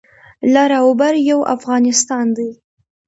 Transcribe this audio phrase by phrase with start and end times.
[0.53, 2.51] لر او بر یو افغانستان دی